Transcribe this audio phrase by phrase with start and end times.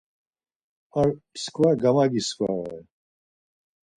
[0.99, 2.79] Ar mskva gamagisvarare.